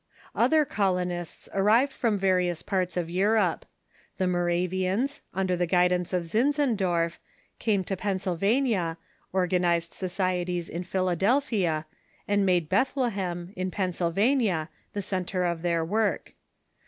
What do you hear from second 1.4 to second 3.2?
arrived from various parts of